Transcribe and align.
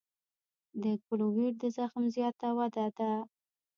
د 0.83 0.85
کیلویډ 1.05 1.53
د 1.61 1.65
زخم 1.77 2.03
زیاته 2.15 2.49
وده 2.57 2.85
ده. 2.97 3.11